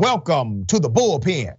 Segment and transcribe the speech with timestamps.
[0.00, 1.56] Welcome to the bullpen.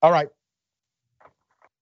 [0.00, 0.28] All right.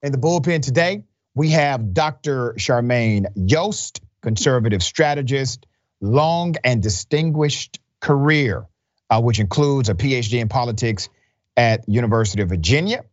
[0.02, 1.04] In the bullpen today,
[1.36, 2.54] we have Dr.
[2.58, 5.66] Charmaine Yost, conservative strategist,
[6.00, 8.66] long and distinguished career,
[9.08, 11.08] uh, which includes a PhD in politics
[11.56, 13.04] at University of Virginia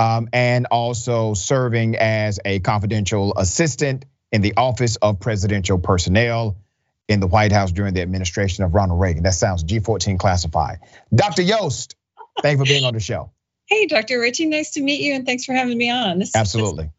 [0.00, 6.56] Um, and also serving as a confidential assistant in the Office of Presidential Personnel
[7.06, 9.24] in the White House during the administration of Ronald Reagan.
[9.24, 10.78] That sounds G14 classified.
[11.14, 11.42] Dr.
[11.42, 11.96] Yost,
[12.40, 13.30] thank you for being on the show.
[13.66, 14.20] Hey, Dr.
[14.20, 16.20] Richey, nice to meet you, and thanks for having me on.
[16.20, 16.90] This, Absolutely.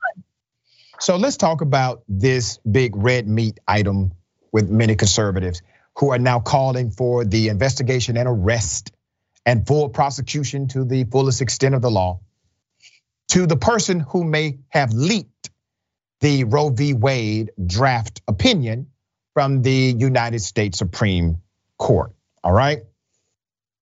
[0.99, 4.11] so let's talk about this big red meat item
[4.51, 5.61] with many conservatives
[5.97, 8.91] who are now calling for the investigation and arrest
[9.45, 12.20] and full prosecution to the fullest extent of the law
[13.31, 15.52] to the person who may have leaked
[16.20, 16.94] the Roe v.
[16.94, 18.88] Wade draft opinion
[19.34, 21.38] from the United States Supreme
[21.77, 22.12] Court.
[22.43, 22.84] All right.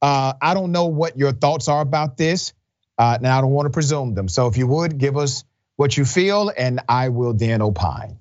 [0.04, 2.54] Uh, I don't know what your thoughts are about this.
[2.96, 4.28] Uh, now, I don't want to presume them.
[4.28, 5.44] So if you would give us
[5.78, 8.19] what you feel, and I will then opine.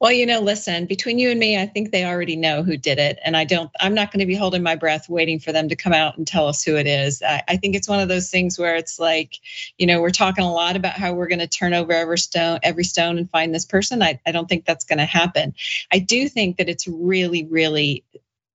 [0.00, 2.98] Well, you know, listen, between you and me, I think they already know who did
[2.98, 3.18] it.
[3.22, 5.76] And I don't, I'm not going to be holding my breath waiting for them to
[5.76, 7.22] come out and tell us who it is.
[7.22, 9.34] I, I think it's one of those things where it's like,
[9.76, 12.60] you know, we're talking a lot about how we're going to turn over every stone,
[12.62, 14.02] every stone and find this person.
[14.02, 15.54] I, I don't think that's going to happen.
[15.92, 18.02] I do think that it's really, really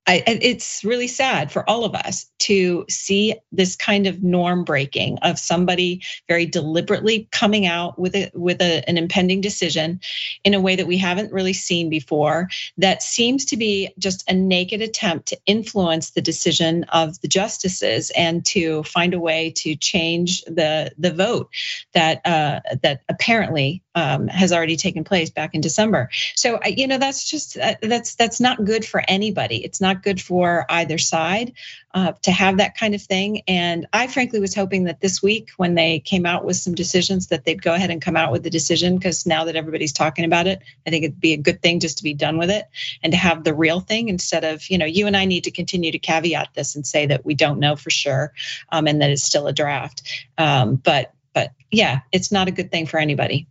[0.08, 5.18] I, it's really sad for all of us to see this kind of norm breaking
[5.24, 10.00] of somebody very deliberately coming out with a with a, an impending decision
[10.44, 14.34] in a way that we haven't really seen before that seems to be just a
[14.34, 19.76] naked attempt to influence the decision of the justices and to find a way to
[19.76, 21.50] change the the vote
[21.94, 26.10] that uh, that apparently um, has already taken place back in December.
[26.36, 29.64] So you know that's just uh, that's that's not good for anybody.
[29.64, 31.54] It's not good for either side
[31.94, 33.42] uh, to have that kind of thing.
[33.48, 37.28] And I frankly was hoping that this week, when they came out with some decisions,
[37.28, 40.26] that they'd go ahead and come out with the decision because now that everybody's talking
[40.26, 42.66] about it, I think it'd be a good thing just to be done with it
[43.02, 45.52] and to have the real thing instead of you know you and I need to
[45.52, 48.34] continue to caveat this and say that we don't know for sure
[48.70, 50.04] um, and that it's still a draft.
[50.38, 53.48] Um, but but yeah, it's not a good thing for anybody.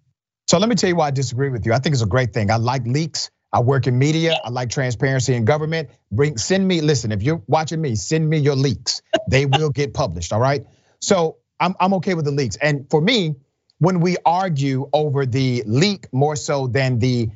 [0.47, 1.73] So let me tell you why I disagree with you.
[1.73, 2.51] I think it's a great thing.
[2.51, 3.31] I like leaks.
[3.53, 4.37] I work in media.
[4.45, 5.91] I like transparency in government.
[6.11, 9.01] Bring send me, listen, if you're watching me, send me your leaks.
[9.31, 10.65] They will get published, all right?
[11.01, 12.57] So I'm I'm okay with the leaks.
[12.57, 13.37] And for me,
[13.79, 17.31] when we argue over the leak more so than the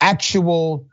[0.00, 0.86] actual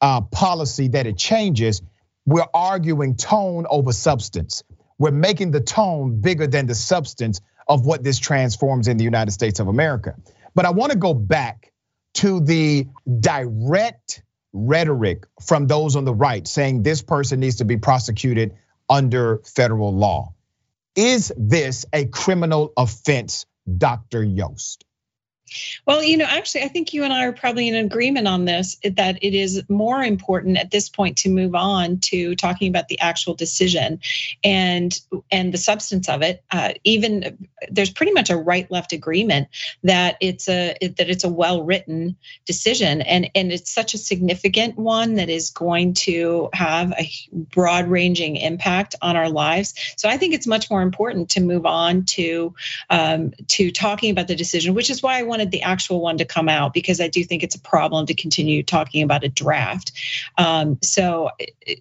[0.00, 1.82] uh, policy that it changes,
[2.24, 4.62] we're arguing tone over substance.
[4.98, 9.32] We're making the tone bigger than the substance of what this transforms in the United
[9.32, 10.14] States of America.
[10.54, 11.72] But I want to go back
[12.14, 12.86] to the
[13.20, 18.54] direct rhetoric from those on the right saying this person needs to be prosecuted
[18.88, 20.34] under federal law.
[20.94, 23.46] Is this a criminal offense,
[23.78, 24.22] Dr.
[24.22, 24.84] Yost?
[25.86, 28.76] Well, you know, actually, I think you and I are probably in agreement on this
[28.84, 33.00] that it is more important at this point to move on to talking about the
[33.00, 34.00] actual decision
[34.44, 34.98] and
[35.30, 36.42] and the substance of it.
[36.50, 39.48] Uh, even there's pretty much a right-left agreement
[39.82, 45.14] that it's a that it's a well-written decision, and and it's such a significant one
[45.14, 49.74] that is going to have a broad-ranging impact on our lives.
[49.96, 52.54] So I think it's much more important to move on to
[52.90, 56.18] um, to talking about the decision, which is why I want wanted the actual one
[56.18, 59.28] to come out because I do think it's a problem to continue talking about a
[59.28, 59.92] draft.
[60.38, 61.30] Um, so,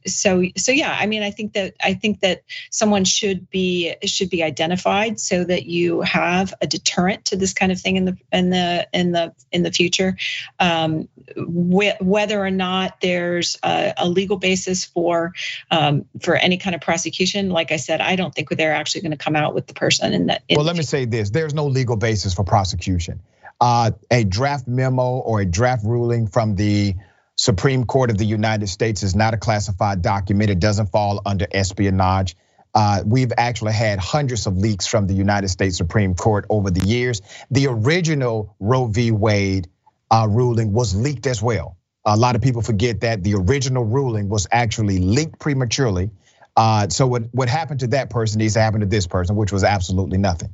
[0.08, 0.98] so, so yeah.
[1.00, 2.42] I mean, I think that I think that
[2.72, 7.72] someone should be should be identified so that you have a deterrent to this kind
[7.72, 10.18] of thing in the in the in the in the future.
[10.60, 11.08] Um,
[11.38, 15.34] whether or not there's a, a legal basis for
[15.70, 19.12] um, for any kind of prosecution, like I said, I don't think they're actually going
[19.12, 20.44] to come out with the person in that.
[20.50, 23.22] well, let me say this: there's no legal basis for prosecution
[23.62, 26.96] a draft memo or a draft ruling from the
[27.36, 30.50] Supreme Court of the United States is not a classified document.
[30.50, 32.36] It doesn't fall under espionage.
[32.74, 36.86] Uh, we've actually had hundreds of leaks from the United States Supreme Court over the
[36.86, 37.22] years.
[37.50, 39.12] The original Roe v.
[39.12, 39.68] Wade
[40.10, 41.78] uh, ruling was leaked as well.
[42.06, 46.12] A lot of people forget that the original ruling was actually leaked prematurely.
[46.56, 49.52] Uh, so what, what happened to that person needs to happen to this person, which
[49.52, 50.54] was absolutely nothing.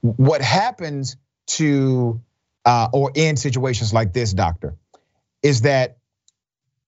[0.00, 1.16] What happens
[1.48, 2.27] to uh,
[2.64, 4.76] Uh, or in situations like this, doctor,
[5.42, 5.98] is that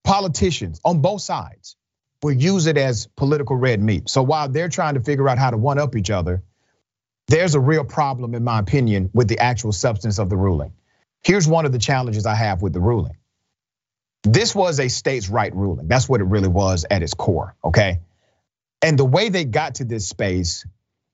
[0.05, 1.77] politicians on both sides
[2.23, 4.09] will use it as political red meat.
[4.09, 6.43] So while they're trying to figure out how to one up each other,
[7.29, 10.73] there's a real problem, in my opinion, with the actual substance of the ruling.
[11.23, 13.17] Here's one of the challenges I have with the ruling.
[14.23, 15.89] This was a states' right ruling.
[15.89, 18.01] That's what it really was at its core, okay?
[18.83, 20.67] And the way they got to this space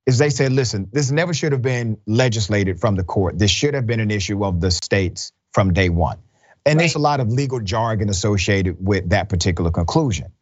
[0.06, 3.38] is they said, listen, this never should have been legislated from the court.
[3.38, 6.19] This should have been an issue of the states from day one.
[6.64, 6.82] And right.
[6.82, 10.32] there's a lot of legal jargon associated with that particular conclusion.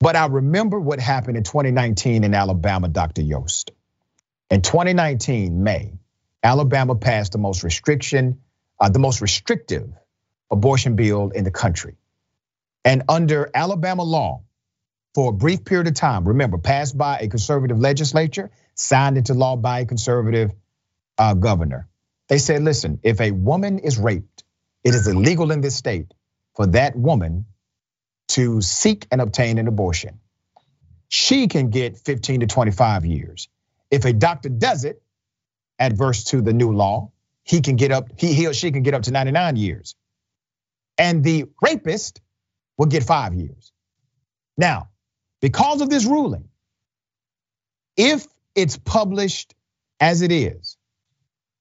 [0.00, 3.22] But I remember what happened in 2019 in Alabama, Dr.
[3.22, 3.70] Yost.
[4.50, 5.92] In 2019, May,
[6.42, 8.40] Alabama passed the most restriction,
[8.80, 9.88] uh, the most restrictive
[10.50, 11.96] abortion bill in the country.
[12.84, 14.42] And under Alabama law,
[15.14, 19.56] for a brief period of time, remember, passed by a conservative legislature, signed into law
[19.56, 20.52] by a conservative
[21.18, 21.88] uh, governor.
[22.28, 24.44] They said, listen, if a woman is raped,
[24.84, 26.12] it is illegal in this state
[26.54, 27.46] for that woman
[28.28, 30.18] to seek and obtain an abortion.
[31.08, 33.48] She can get 15 to 25 years.
[33.90, 35.02] If a doctor does it,
[35.78, 37.12] adverse to the new law,
[37.44, 39.94] he can get up, he, he or she can get up to 99 years.
[40.96, 42.20] And the rapist
[42.78, 43.72] will get five years.
[44.56, 44.88] Now,
[45.42, 46.48] because of this ruling,
[47.96, 49.54] if it's published
[50.00, 50.78] as it is,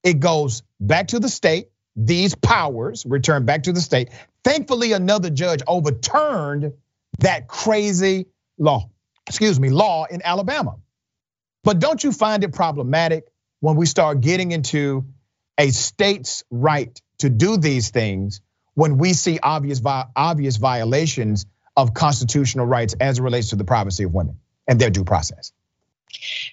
[0.03, 1.67] it goes back to the state.
[1.95, 4.09] These powers return back to the state.
[4.43, 6.73] Thankfully, another judge overturned
[7.19, 8.89] that crazy law,
[9.27, 10.77] excuse me, law in Alabama.
[11.63, 13.25] But don't you find it problematic
[13.59, 15.05] when we start getting into
[15.57, 18.41] a state's right to do these things
[18.73, 21.45] when we see obvious obvious violations
[21.77, 24.37] of constitutional rights as it relates to the privacy of women
[24.67, 25.51] and their due process?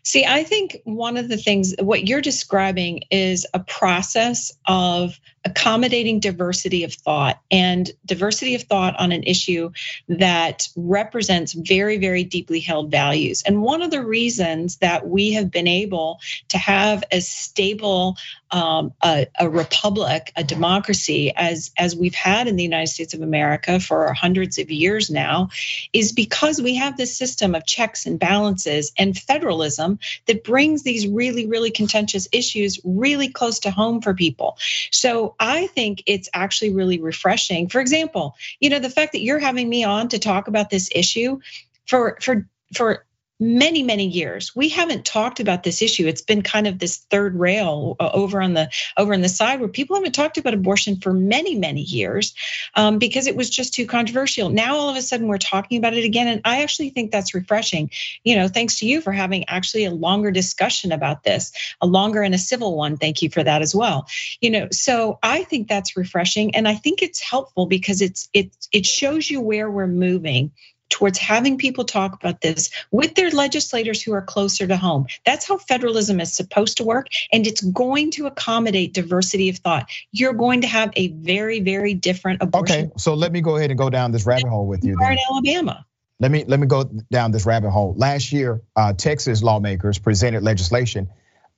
[0.04, 6.20] See, I think one of the things, what you're describing is a process of accommodating
[6.20, 9.70] diversity of thought and diversity of thought on an issue
[10.08, 13.42] that represents very, very deeply held values.
[13.42, 18.16] And one of the reasons that we have been able to have as stable
[18.50, 23.20] um, a, a, republic, a democracy, as as we've had in the United States of
[23.20, 25.50] America for hundreds of years now,
[25.92, 31.06] is because we have this system of checks and balances and federalism that brings these
[31.06, 34.56] really, really contentious issues really close to home for people.
[34.90, 37.68] So I think it's actually really refreshing.
[37.68, 40.90] For example, you know, the fact that you're having me on to talk about this
[40.94, 41.40] issue
[41.86, 43.04] for for for
[43.40, 44.54] many many years.
[44.56, 46.06] We haven't talked about this issue.
[46.06, 49.60] It's been kind of this third rail uh, over on the over on the side
[49.60, 52.34] where people haven't talked about abortion for many many years
[52.74, 54.50] um, because it was just too controversial.
[54.50, 57.34] Now all of a sudden we're talking about it again and i actually think that's
[57.34, 57.90] refreshing.
[58.24, 62.22] You know thanks to you for having actually a longer discussion about this a longer
[62.22, 62.96] and a civil one.
[62.96, 64.06] Thank you for that as well.
[64.40, 68.50] You know so i think that's refreshing and i think it's helpful because it's it
[68.72, 70.52] it shows you where we're moving
[70.88, 75.06] towards having people talk about this with their legislators who are closer to home.
[75.24, 79.88] That's how federalism is supposed to work, and it's going to accommodate diversity of thought.
[80.12, 82.86] You're going to have a very, very different abortion.
[82.86, 84.96] Okay, so let me go ahead and go down this rabbit hole with you.
[85.00, 85.84] Are in Alabama.
[86.20, 87.94] Let me let me go down this rabbit hole.
[87.96, 91.08] Last year, uh, Texas lawmakers presented legislation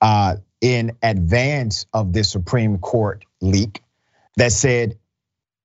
[0.01, 3.81] uh, in advance of this Supreme Court leak
[4.37, 4.97] that said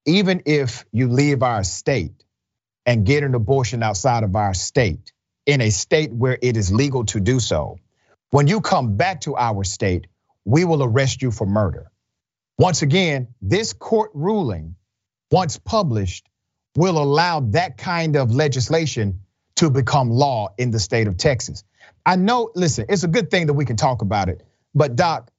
[0.06, 2.24] even if you leave our state
[2.86, 5.12] and get an abortion outside of our state,
[5.44, 7.78] in a state where it is legal to do so,
[8.30, 10.06] when you come back to our state,
[10.44, 11.90] we will arrest you for murder.
[12.58, 14.76] Once again, this court ruling,
[15.30, 16.28] once published,
[16.76, 19.20] will allow that kind of legislation
[19.56, 21.64] to become law in the state of Texas.
[22.04, 24.42] I know, listen, it's a good thing that we can talk about it,
[24.74, 25.30] but Doc,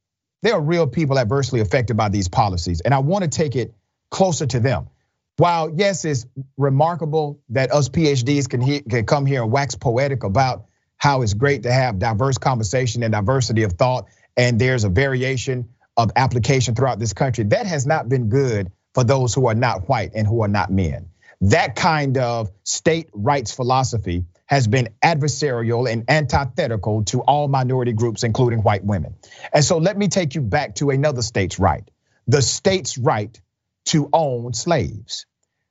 [0.44, 3.74] there are real people adversely affected by these policies, and I want to take it
[4.12, 4.90] closer to them
[5.38, 6.26] while yes, it's
[6.58, 10.66] remarkable that us PhDs can, he, can come here and wax poetic about
[10.98, 15.70] how it's great to have diverse conversation and diversity of thought, and there's a variation
[15.96, 17.44] of application throughout this country.
[17.46, 20.72] That has not been good for those who are not white and who are not
[20.72, 21.10] men.
[21.42, 28.24] That kind of state rights philosophy has been adversarial and antithetical to all minority groups,
[28.24, 29.16] including white women.
[29.54, 31.90] And so let me take you back to another state's right
[32.28, 33.40] the state's right
[33.88, 35.26] to own slaves.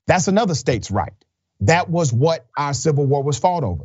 [0.07, 1.13] That's another state's right.
[1.61, 3.85] That was what our Civil War was fought over.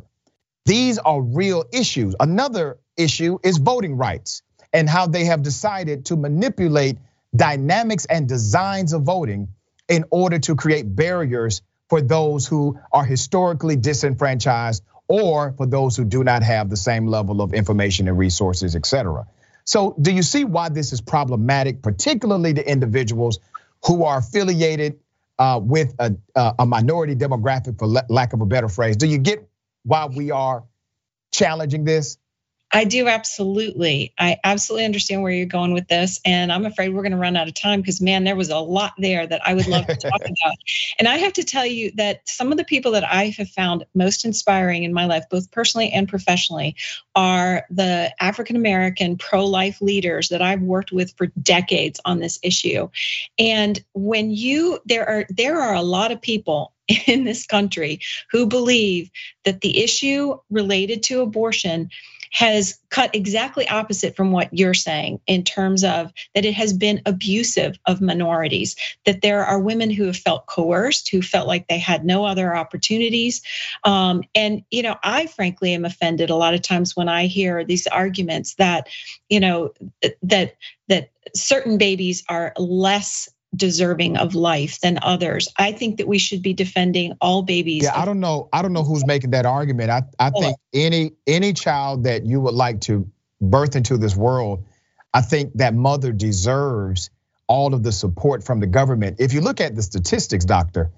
[0.64, 2.14] These are real issues.
[2.20, 6.98] Another issue is voting rights and how they have decided to manipulate
[7.34, 9.48] dynamics and designs of voting
[9.88, 16.04] in order to create barriers for those who are historically disenfranchised or for those who
[16.04, 19.26] do not have the same level of information and resources, et cetera.
[19.64, 23.38] So, do you see why this is problematic, particularly to individuals
[23.84, 24.98] who are affiliated
[25.38, 26.14] uh, with a,
[26.58, 28.96] a minority demographic, for lack of a better phrase.
[28.96, 29.48] Do you get
[29.84, 30.64] why we are
[31.32, 32.18] challenging this?
[32.74, 34.14] I do absolutely.
[34.18, 36.20] I absolutely understand where you're going with this.
[36.24, 38.58] And I'm afraid we're going to run out of time because, man, there was a
[38.58, 40.56] lot there that I would love to talk about.
[40.98, 43.84] And I have to tell you that some of the people that I have found
[43.94, 46.76] most inspiring in my life, both personally and professionally,
[47.14, 52.38] are the African American pro life leaders that I've worked with for decades on this
[52.42, 52.88] issue.
[53.38, 56.72] And when you, there are, there are a lot of people
[57.06, 58.00] in this country
[58.30, 59.10] who believe
[59.44, 61.90] that the issue related to abortion
[62.32, 67.00] has cut exactly opposite from what you're saying in terms of that it has been
[67.04, 68.74] abusive of minorities,
[69.04, 72.56] that there are women who have felt coerced, who felt like they had no other
[72.56, 73.42] opportunities.
[73.84, 77.64] Um, and, you know, I frankly am offended a lot of times when I hear
[77.64, 78.88] these arguments that,
[79.28, 79.72] you know,
[80.22, 80.56] that
[80.88, 85.48] that certain babies are less deserving of life than others.
[85.58, 87.84] I think that we should be defending all babies.
[87.84, 88.48] Yeah, I don't know.
[88.52, 89.90] I don't know who's making that argument.
[89.90, 94.64] I, I think any any child that you would like to birth into this world,
[95.12, 97.10] I think that mother deserves
[97.46, 99.16] all of the support from the government.
[99.20, 100.90] If you look at the statistics, doctor,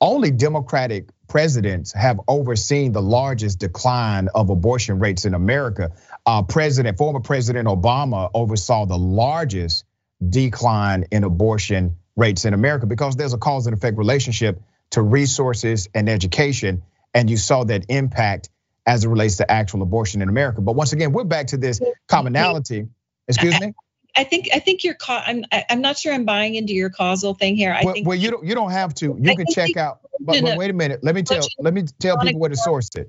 [0.00, 5.92] only Democratic presidents have overseen the largest decline of abortion rates in America.
[6.24, 9.84] Uh, President, former President Obama oversaw the largest
[10.26, 15.88] decline in abortion rates in America because there's a cause and effect relationship to resources
[15.94, 16.82] and education.
[17.14, 18.50] And you saw that impact
[18.86, 20.60] as it relates to actual abortion in America.
[20.60, 22.88] But once again, we're back to this commonality.
[23.28, 23.74] Excuse me.
[24.14, 24.94] I think I think you're.
[24.94, 25.24] Caught.
[25.26, 27.72] I'm I'm not sure I'm buying into your causal thing here.
[27.72, 29.16] I well, think well, you don't you don't have to.
[29.20, 30.00] You I can check out.
[30.18, 31.00] But, but, wait a minute.
[31.02, 33.08] Let me tell let me tell people where to source it.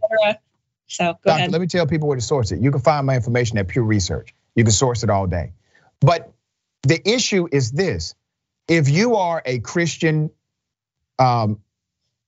[0.88, 1.52] So go Doctor, ahead.
[1.52, 2.60] Let me tell people where to source it.
[2.60, 4.34] You can find my information at Pew Research.
[4.56, 5.54] You can source it all day.
[6.02, 6.34] But
[6.88, 8.16] the issue is this
[8.68, 10.30] if you are a Christian
[11.20, 11.62] um,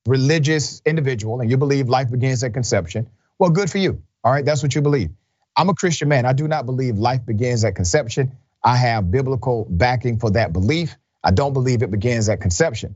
[0.05, 4.01] religious individual and you believe life begins at conception, well, good for you.
[4.23, 5.11] All right, that's what you believe.
[5.55, 6.25] I'm a Christian man.
[6.25, 8.33] I do not believe life begins at conception.
[8.63, 10.97] I have biblical backing for that belief.
[11.23, 12.95] I don't believe it begins at conception.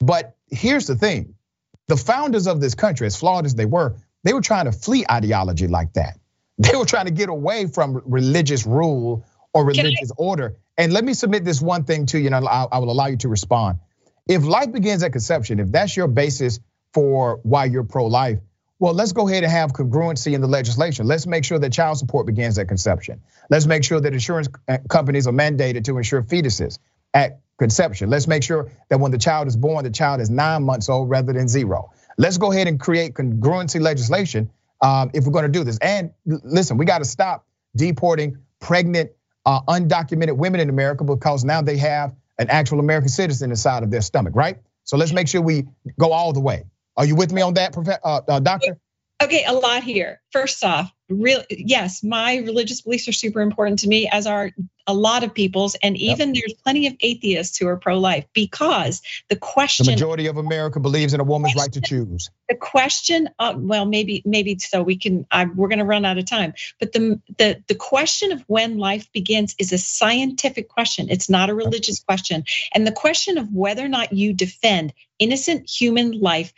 [0.00, 1.34] But here's the thing
[1.86, 5.04] the founders of this country, as flawed as they were, they were trying to flee
[5.10, 6.18] ideology like that.
[6.58, 9.24] They were trying to get away from religious rule
[9.54, 10.56] or religious order.
[10.76, 13.28] And let me submit this one thing to you, and I will allow you to
[13.28, 13.78] respond.
[14.28, 16.58] If life begins at conception, if that's your basis
[16.92, 18.40] for why you're pro-life,
[18.80, 21.06] well, let's go ahead and have congruency in the legislation.
[21.06, 23.22] Let's make sure that child support begins at conception.
[23.48, 26.78] Let's make sure that insurance uh, companies are mandated to insure fetuses
[27.14, 28.10] at conception.
[28.10, 31.08] Let's make sure that when the child is born, the child is nine months old
[31.08, 31.92] rather than zero.
[32.18, 35.78] Let's go ahead and create congruency legislation um, if we're going to do this.
[35.78, 37.46] And listen, we got to stop
[37.76, 39.12] deporting pregnant
[39.46, 44.02] undocumented women in America because now they have an actual American citizen inside of their
[44.02, 44.58] stomach, right?
[44.84, 45.64] So let's make sure we
[45.98, 46.64] go all the way.
[46.96, 48.78] Are you with me on that, uh, uh, doctor?
[49.22, 50.20] Okay, a lot here.
[50.32, 54.50] First off, real yes, my religious beliefs are super important to me, as are
[54.86, 56.42] a lot of people's, and even yep.
[56.42, 61.14] there's plenty of atheists who are pro-life because the question the majority of America believes
[61.14, 62.30] in a woman's question, right to choose.
[62.48, 65.26] The question, uh, well, maybe maybe so we can.
[65.30, 68.78] I, we're going to run out of time, but the the the question of when
[68.78, 71.08] life begins is a scientific question.
[71.08, 72.44] It's not a religious question,
[72.74, 76.52] and the question of whether or not you defend innocent human life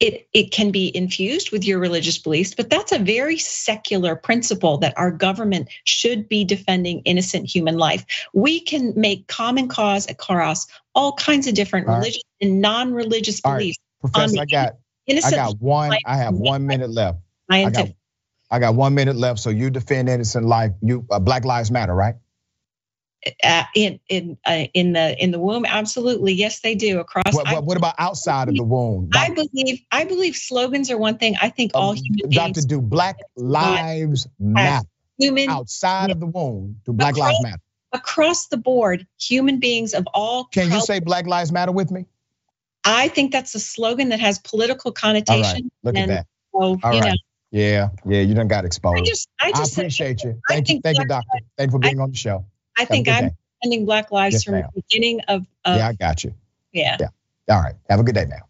[0.00, 4.78] it, it can be infused with your religious beliefs, but that's a very secular principle
[4.78, 8.04] that our government should be defending innocent human life.
[8.32, 12.48] We can make common cause across all kinds of different all religious right.
[12.48, 13.78] and non-religious beliefs.
[14.02, 14.12] Right.
[14.12, 14.74] Professor, I got
[15.08, 15.92] I got one.
[16.04, 17.18] I have one minute left.
[17.50, 17.88] I got,
[18.50, 19.40] I got one minute left.
[19.40, 20.72] So you defend innocent life.
[20.82, 22.14] You uh, Black Lives Matter, right?
[23.42, 27.50] Uh, in in uh, in the in the womb absolutely yes they do across what,
[27.50, 31.34] what, what about outside of the womb i believe i believe slogans are one thing
[31.40, 34.86] i think all um, human Doctor, do black lives matter
[35.18, 37.62] human outside of the womb do black across, lives matter
[37.92, 42.04] across the board human beings of all can you say black lives matter with me
[42.84, 45.64] i think that's a slogan that has political connotation all right.
[45.82, 47.04] look at that so, all right.
[47.04, 47.14] Know,
[47.54, 48.98] yeah, yeah, you done got exposed.
[48.98, 50.40] I just, I just I appreciate said, you.
[50.48, 51.38] Thank you, thank you, doctor.
[51.56, 52.46] Thank you for being I, on the show.
[52.78, 54.68] I think I'm defending Black lives yes, from ma'am.
[54.74, 55.76] the beginning of, of.
[55.76, 56.34] Yeah, I got you.
[56.72, 56.96] Yeah.
[57.00, 57.08] Yeah.
[57.48, 57.74] All right.
[57.88, 58.40] Have a good day, man.